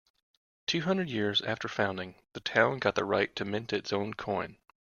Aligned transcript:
Two 0.65 0.81
hundred 0.81 1.09
years 1.11 1.43
after 1.43 1.67
founding, 1.67 2.15
the 2.33 2.39
town 2.39 2.79
got 2.79 2.95
the 2.95 3.05
right 3.05 3.35
to 3.35 3.45
mint 3.45 3.71
its 3.71 3.93
own 3.93 4.15
coin. 4.15 4.57